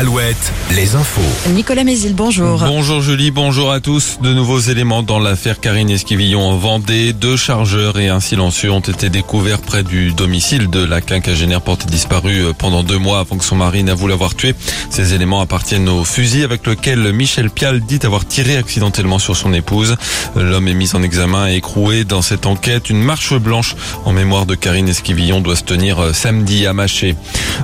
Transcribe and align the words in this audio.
Alouette, 0.00 0.50
les 0.74 0.94
infos. 0.94 1.50
Nicolas 1.50 1.84
Mézil, 1.84 2.14
bonjour. 2.14 2.60
Bonjour 2.60 3.02
Julie, 3.02 3.30
bonjour 3.30 3.70
à 3.70 3.80
tous. 3.80 4.16
De 4.22 4.32
nouveaux 4.32 4.58
éléments 4.58 5.02
dans 5.02 5.18
l'affaire 5.18 5.60
Karine 5.60 5.90
Esquivillon 5.90 6.40
en 6.40 6.56
Vendée. 6.56 7.12
Deux 7.12 7.36
chargeurs 7.36 7.98
et 7.98 8.08
un 8.08 8.20
silencieux 8.20 8.72
ont 8.72 8.80
été 8.80 9.10
découverts 9.10 9.60
près 9.60 9.82
du 9.82 10.12
domicile 10.12 10.70
de 10.70 10.82
la 10.82 11.02
quinquagénaire 11.02 11.60
portée 11.60 11.84
disparue 11.84 12.44
pendant 12.56 12.82
deux 12.82 12.96
mois 12.96 13.18
avant 13.18 13.36
que 13.36 13.44
son 13.44 13.56
mari 13.56 13.82
n'avoue 13.82 14.08
l'avoir 14.08 14.34
tuée. 14.34 14.54
Ces 14.88 15.12
éléments 15.12 15.42
appartiennent 15.42 15.90
au 15.90 16.02
fusil 16.02 16.44
avec 16.44 16.66
lequel 16.66 17.12
Michel 17.12 17.50
Pial 17.50 17.80
dit 17.80 18.00
avoir 18.02 18.24
tiré 18.24 18.56
accidentellement 18.56 19.18
sur 19.18 19.36
son 19.36 19.52
épouse. 19.52 19.96
L'homme 20.34 20.68
est 20.68 20.72
mis 20.72 20.94
en 20.94 21.02
examen 21.02 21.50
et 21.50 21.56
écroué 21.56 22.04
dans 22.04 22.22
cette 22.22 22.46
enquête. 22.46 22.88
Une 22.88 23.02
marche 23.02 23.34
blanche 23.34 23.76
en 24.06 24.14
mémoire 24.14 24.46
de 24.46 24.54
Karine 24.54 24.88
Esquivillon 24.88 25.42
doit 25.42 25.56
se 25.56 25.64
tenir 25.64 26.14
samedi 26.14 26.66
à 26.66 26.72
Maché. 26.72 27.16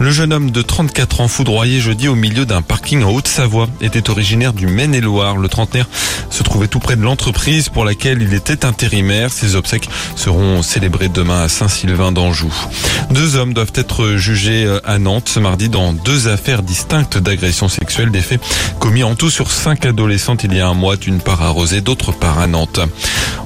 Le 0.00 0.10
jeune 0.10 0.32
homme 0.32 0.50
de 0.50 0.62
34 0.62 1.20
ans 1.20 1.28
foudroyé 1.28 1.82
jeudi 1.82 2.08
au 2.08 2.21
milieu 2.22 2.46
d'un 2.46 2.62
parking 2.62 3.02
en 3.02 3.10
Haute-Savoie 3.10 3.66
était 3.80 4.08
originaire 4.08 4.52
du 4.52 4.68
Maine-et-Loire. 4.68 5.36
Le 5.36 5.48
trentenaire 5.48 5.88
se 6.30 6.44
trouvait 6.44 6.68
tout 6.68 6.78
près 6.78 6.94
de 6.94 7.02
l'entreprise 7.02 7.68
pour 7.68 7.84
laquelle 7.84 8.22
il 8.22 8.32
était 8.32 8.64
intérimaire. 8.64 9.32
Ses 9.32 9.56
obsèques 9.56 9.88
seront 10.14 10.62
célébrées 10.62 11.08
demain 11.08 11.42
à 11.42 11.48
Saint-Sylvain 11.48 12.12
d'Anjou. 12.12 12.54
Deux 13.10 13.34
hommes 13.34 13.52
doivent 13.52 13.72
être 13.74 14.14
jugés 14.14 14.72
à 14.84 15.00
Nantes 15.00 15.30
ce 15.30 15.40
mardi 15.40 15.68
dans 15.68 15.92
deux 15.92 16.28
affaires 16.28 16.62
distinctes 16.62 17.18
d'agression 17.18 17.68
sexuelle. 17.68 18.12
Des 18.12 18.20
faits 18.20 18.40
commis 18.78 19.02
en 19.02 19.16
tout 19.16 19.28
sur 19.28 19.50
cinq 19.50 19.84
adolescentes 19.84 20.44
il 20.44 20.54
y 20.54 20.60
a 20.60 20.68
un 20.68 20.74
mois, 20.74 20.94
d'une 20.94 21.20
part 21.20 21.42
à 21.42 21.48
Rosé, 21.48 21.80
d'autre 21.80 22.12
part 22.12 22.38
à 22.38 22.46
Nantes. 22.46 22.78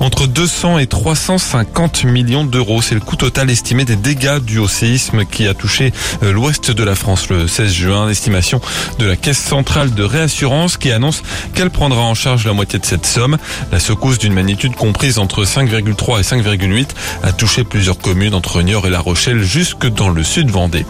Entre 0.00 0.26
200 0.26 0.80
et 0.80 0.88
350 0.88 2.02
millions 2.04 2.44
d'euros, 2.44 2.82
c'est 2.82 2.96
le 2.96 3.00
coût 3.00 3.14
total 3.14 3.50
estimé 3.50 3.84
des 3.84 3.94
dégâts 3.94 4.40
dus 4.40 4.58
au 4.58 4.66
séisme 4.66 5.24
qui 5.24 5.46
a 5.46 5.54
touché 5.54 5.92
l'ouest 6.22 6.72
de 6.72 6.82
la 6.82 6.96
France 6.96 7.28
le 7.28 7.46
16 7.46 7.72
juin. 7.72 8.08
Estimation 8.08 8.60
de 8.98 9.06
la 9.06 9.16
Caisse 9.16 9.38
centrale 9.38 9.92
de 9.94 10.02
réassurance 10.02 10.76
qui 10.76 10.92
annonce 10.92 11.22
qu'elle 11.54 11.70
prendra 11.70 12.02
en 12.02 12.14
charge 12.14 12.46
la 12.46 12.52
moitié 12.52 12.78
de 12.78 12.86
cette 12.86 13.06
somme. 13.06 13.38
La 13.72 13.80
secousse 13.80 14.18
d'une 14.18 14.34
magnitude 14.34 14.74
comprise 14.74 15.18
entre 15.18 15.44
5,3 15.44 16.20
et 16.20 16.22
5,8 16.22 16.88
a 17.22 17.32
touché 17.32 17.64
plusieurs 17.64 17.98
communes 17.98 18.34
entre 18.34 18.62
Niort 18.62 18.86
et 18.86 18.90
La 18.90 19.00
Rochelle 19.00 19.42
jusque 19.42 19.86
dans 19.86 20.08
le 20.08 20.22
sud 20.22 20.50
Vendée. 20.50 20.86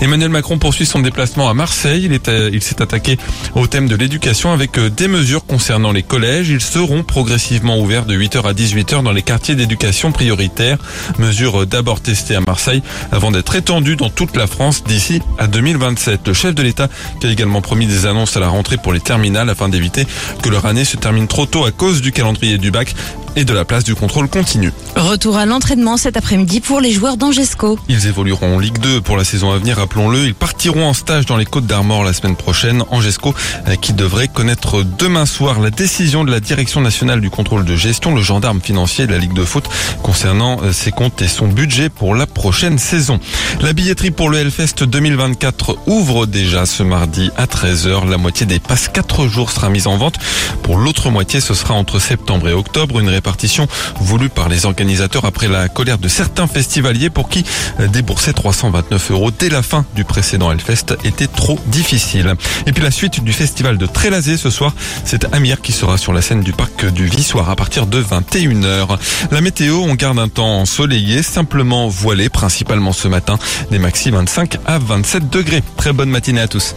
Emmanuel 0.00 0.30
Macron 0.30 0.58
poursuit 0.58 0.86
son 0.86 1.00
déplacement 1.00 1.50
à 1.50 1.54
Marseille. 1.54 2.08
Il, 2.10 2.20
il 2.52 2.62
s'est 2.62 2.80
attaqué 2.80 3.18
au 3.54 3.66
thème 3.66 3.86
de 3.86 3.96
l'éducation 3.96 4.52
avec 4.52 4.78
des 4.78 5.08
mesures 5.08 5.44
concernant 5.44 5.92
les 5.92 6.02
collèges. 6.02 6.48
Ils 6.48 6.60
seront 6.60 7.02
progressivement 7.02 7.78
ouverts 7.78 8.06
de 8.06 8.16
8h 8.16 8.48
à 8.48 8.52
18h 8.52 9.02
dans 9.02 9.12
les 9.12 9.22
quartiers 9.22 9.54
d'éducation 9.54 10.10
prioritaire. 10.10 10.78
Mesure 11.18 11.66
d'abord 11.66 12.00
testée 12.00 12.34
à 12.34 12.40
Marseille 12.40 12.82
avant 13.12 13.30
d'être 13.30 13.54
étendue 13.54 13.96
dans 13.96 14.08
toute 14.08 14.36
la 14.36 14.46
France 14.46 14.84
d'ici 14.84 15.20
à 15.38 15.46
2027. 15.46 16.28
Le 16.28 16.34
chef 16.34 16.54
de 16.54 16.62
l'État 16.62 16.88
qui 17.20 17.26
a 17.26 17.30
également 17.30 17.60
promis 17.60 17.86
des 17.86 18.06
annonces 18.06 18.36
à 18.36 18.40
la 18.40 18.48
rentrée 18.48 18.78
pour 18.78 18.92
les 18.92 19.00
terminales 19.00 19.50
afin 19.50 19.68
d'éviter 19.68 20.06
que 20.42 20.48
leur 20.48 20.64
année 20.64 20.84
se 20.84 20.96
termine 20.96 21.28
trop 21.28 21.46
tôt 21.46 21.64
à 21.64 21.72
cause 21.72 22.00
du 22.00 22.12
calendrier 22.12 22.56
du 22.56 22.70
bac 22.70 22.94
et 23.36 23.44
de 23.44 23.52
la 23.52 23.64
place 23.64 23.84
du 23.84 23.94
contrôle 23.94 24.28
continu. 24.28 24.72
Retour 24.96 25.36
à 25.36 25.46
l'entraînement 25.46 25.96
cet 25.96 26.16
après-midi 26.16 26.60
pour 26.60 26.80
les 26.80 26.92
joueurs 26.92 27.16
d'Angesco. 27.16 27.78
Ils 27.88 28.06
évolueront 28.06 28.56
en 28.56 28.58
Ligue 28.58 28.78
2 28.78 29.00
pour 29.00 29.16
la 29.16 29.24
saison 29.24 29.52
à 29.52 29.58
venir, 29.58 29.76
rappelons-le. 29.76 30.26
Ils 30.26 30.34
partiront 30.34 30.86
en 30.86 30.94
stage 30.94 31.26
dans 31.26 31.36
les 31.36 31.44
Côtes 31.44 31.66
d'Armor 31.66 32.04
la 32.04 32.12
semaine 32.12 32.36
prochaine. 32.36 32.84
Angesco 32.90 33.34
qui 33.80 33.92
devrait 33.92 34.28
connaître 34.28 34.82
demain 34.82 35.26
soir 35.26 35.60
la 35.60 35.70
décision 35.70 36.24
de 36.24 36.30
la 36.30 36.40
Direction 36.40 36.80
nationale 36.80 37.20
du 37.20 37.30
contrôle 37.30 37.64
de 37.64 37.76
gestion, 37.76 38.14
le 38.14 38.22
gendarme 38.22 38.60
financier 38.60 39.06
de 39.06 39.12
la 39.12 39.18
Ligue 39.18 39.34
de 39.34 39.44
foot 39.44 39.68
concernant 40.02 40.58
ses 40.72 40.90
comptes 40.90 41.22
et 41.22 41.28
son 41.28 41.48
budget 41.48 41.88
pour 41.88 42.14
la 42.14 42.26
prochaine 42.26 42.78
saison. 42.78 43.20
La 43.60 43.72
billetterie 43.72 44.10
pour 44.10 44.30
le 44.30 44.38
Hellfest 44.38 44.84
2024 44.84 45.78
ouvre 45.86 46.26
déjà 46.26 46.66
ce 46.66 46.82
mardi 46.82 47.30
à 47.36 47.46
13h. 47.46 48.08
La 48.08 48.16
moitié 48.18 48.46
des 48.46 48.58
passes 48.58 48.88
4 48.88 49.26
jours 49.28 49.50
sera 49.50 49.68
mise 49.68 49.86
en 49.86 49.96
vente. 49.96 50.16
Pour 50.62 50.78
l'autre 50.78 51.10
moitié, 51.10 51.40
ce 51.40 51.54
sera 51.54 51.74
entre 51.74 51.98
septembre 51.98 52.48
et 52.48 52.52
octobre. 52.52 52.98
Une 53.00 53.08
répartition 53.20 53.68
voulue 54.00 54.30
par 54.30 54.48
les 54.48 54.64
organisateurs 54.64 55.26
après 55.26 55.46
la 55.46 55.68
colère 55.68 55.98
de 55.98 56.08
certains 56.08 56.46
festivaliers 56.46 57.10
pour 57.10 57.28
qui 57.28 57.44
débourser 57.92 58.32
329 58.32 59.10
euros 59.10 59.30
dès 59.30 59.50
la 59.50 59.62
fin 59.62 59.84
du 59.94 60.04
précédent 60.04 60.50
Hellfest 60.50 60.96
était 61.04 61.26
trop 61.26 61.58
difficile. 61.66 62.34
Et 62.66 62.72
puis 62.72 62.82
la 62.82 62.90
suite 62.90 63.22
du 63.22 63.34
festival 63.34 63.76
de 63.76 63.84
Trélazé 63.84 64.38
ce 64.38 64.48
soir, 64.48 64.72
c'est 65.04 65.26
Amir 65.34 65.60
qui 65.60 65.72
sera 65.72 65.98
sur 65.98 66.14
la 66.14 66.22
scène 66.22 66.40
du 66.40 66.52
parc 66.52 66.86
du 66.86 67.04
Vissoir 67.04 67.50
à 67.50 67.56
partir 67.56 67.86
de 67.86 68.02
21h. 68.02 68.98
La 69.30 69.42
météo, 69.42 69.76
on 69.76 69.94
garde 69.94 70.18
un 70.18 70.28
temps 70.28 70.60
ensoleillé, 70.60 71.22
simplement 71.22 71.88
voilé, 71.88 72.30
principalement 72.30 72.94
ce 72.94 73.06
matin, 73.06 73.38
des 73.70 73.78
maxi 73.78 74.10
25 74.10 74.56
à 74.64 74.78
27 74.78 75.28
degrés. 75.28 75.62
Très 75.76 75.92
bonne 75.92 76.08
matinée 76.08 76.40
à 76.40 76.48
tous. 76.48 76.74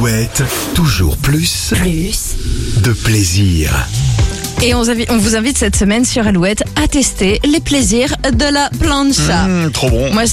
Alouette, 0.00 0.42
toujours 0.74 1.18
plus, 1.18 1.74
Plus. 1.76 2.34
de 2.82 2.90
plaisir. 2.94 3.86
Et 4.62 4.72
on, 4.74 4.82
on 5.10 5.18
vous 5.18 5.36
invite 5.36 5.58
cette 5.58 5.76
semaine 5.76 6.06
sur 6.06 6.26
Alouette 6.26 6.62
à 6.82 6.88
tester 6.88 7.38
les 7.44 7.60
plaisirs 7.60 8.14
de 8.32 8.50
la 8.50 8.70
plancha. 8.80 9.46
trop 9.74 9.90
bon. 9.90 10.10
Moi, 10.14 10.24